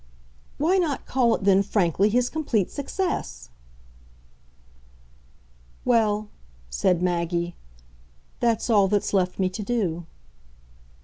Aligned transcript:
"Why 0.57 0.77
not 0.79 1.05
call 1.05 1.35
it 1.35 1.43
then 1.43 1.61
frankly 1.61 2.09
his 2.09 2.27
complete 2.27 2.71
success?" 2.71 3.49
"Well," 5.85 6.29
said 6.71 7.03
Maggie, 7.03 7.55
"that's 8.39 8.67
all 8.71 8.87
that's 8.87 9.13
left 9.13 9.37
me 9.37 9.47
to 9.49 9.61
do." 9.61 10.07